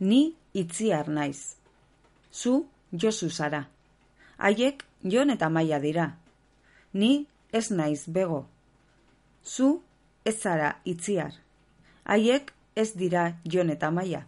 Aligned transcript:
Ni 0.00 0.34
itziar 0.54 1.08
naiz. 1.08 1.56
Zu 2.32 2.66
Josu 2.92 3.30
zara. 3.30 3.64
Haiek 4.38 4.84
Jon 5.02 5.30
eta 5.30 5.48
Maia 5.48 5.80
dira. 5.80 6.12
Ni 6.92 7.26
ez 7.52 7.70
naiz 7.70 8.06
bego. 8.06 8.46
Zu 9.44 9.82
ez 10.24 10.36
zara 10.40 10.76
itziar. 10.84 11.32
Haiek 12.04 12.52
ez 12.76 12.92
dira 12.94 13.32
Jon 13.44 13.70
eta 13.70 13.90
Maia. 13.90 14.26